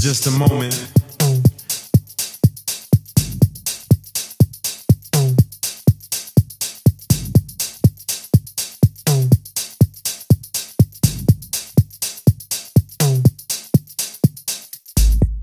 Just 0.00 0.26
a 0.26 0.30
moment. 0.30 0.72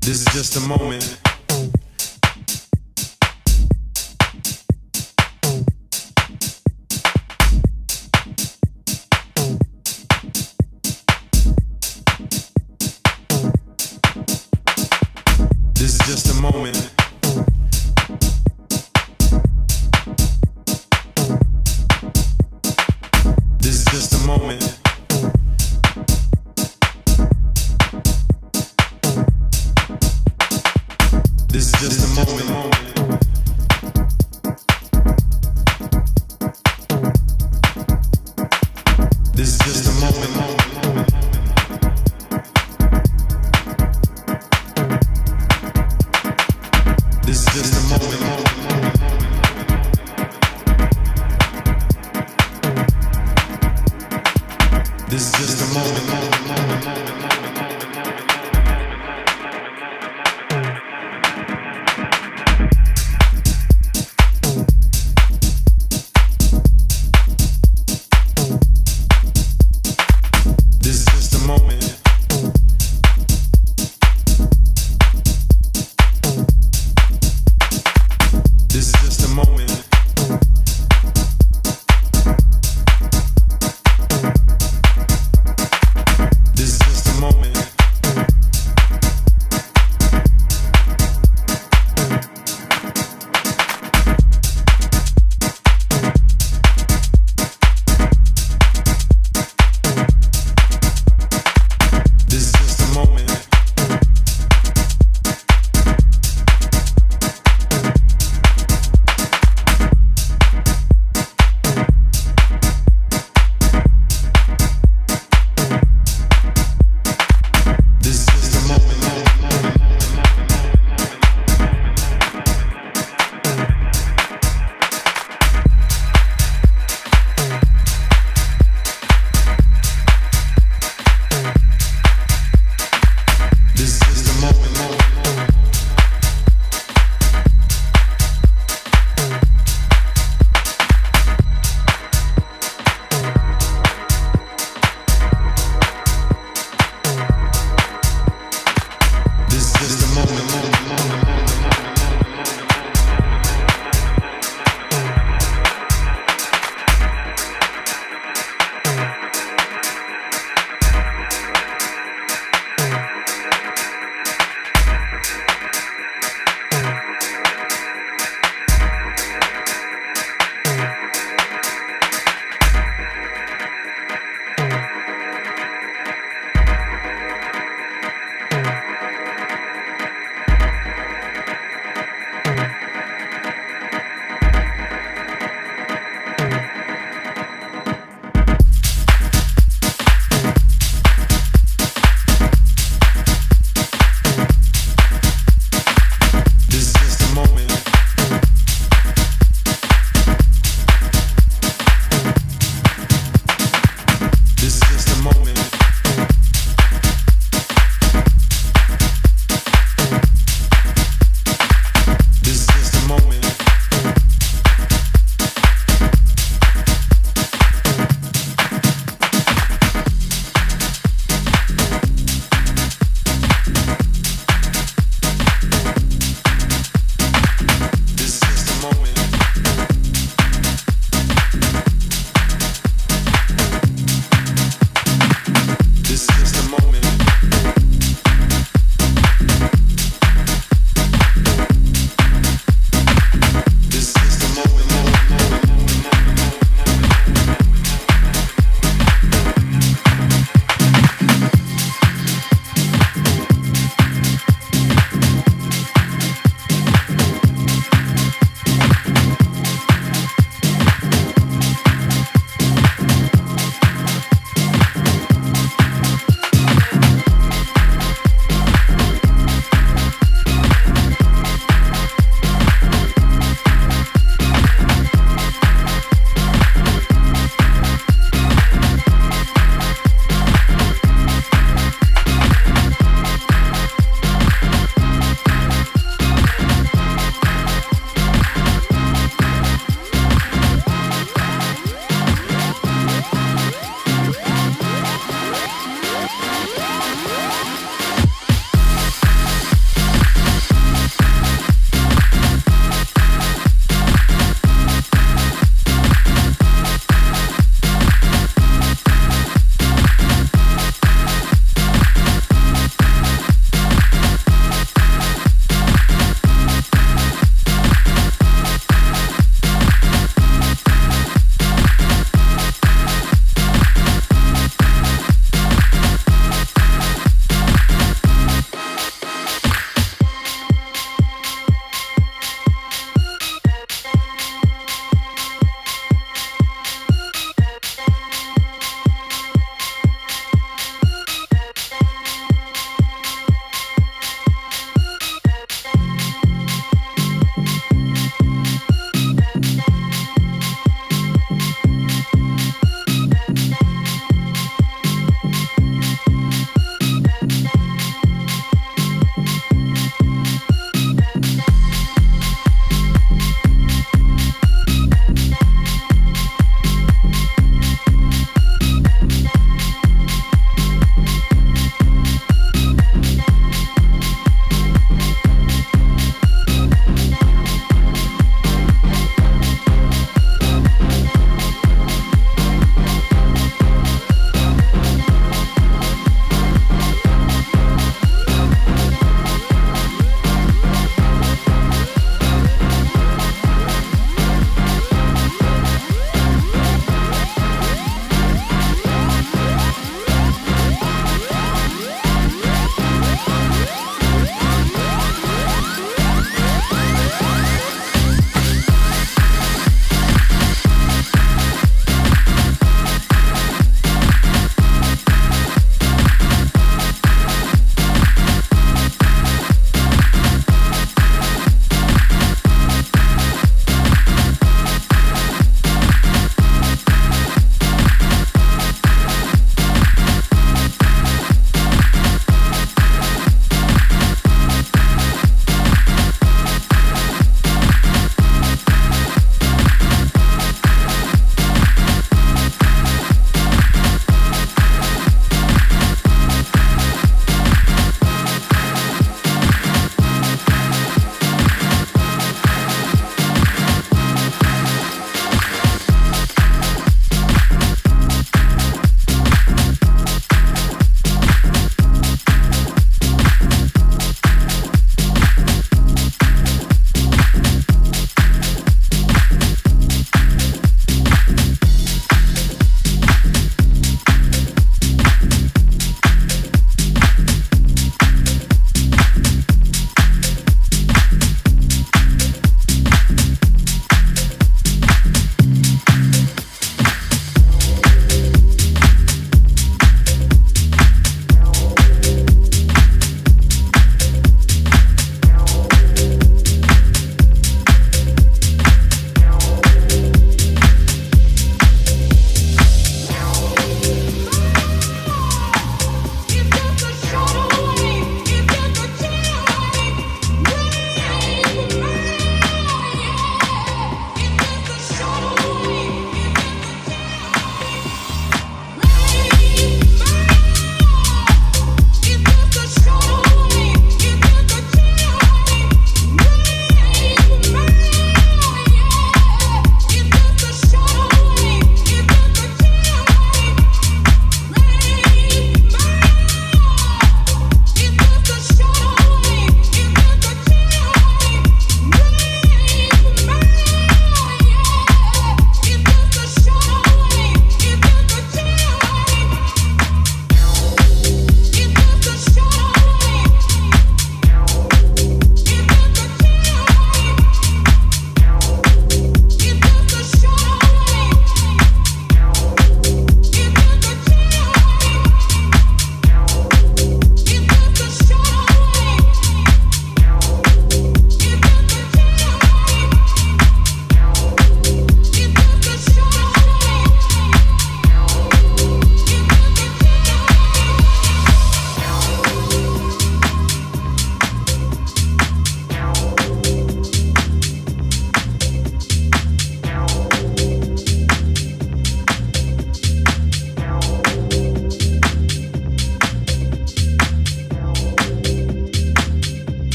This 0.00 0.20
is 0.20 0.24
just 0.32 0.56
a 0.56 0.60
moment. 0.60 1.25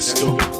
Let's 0.00 0.14
go. 0.18 0.59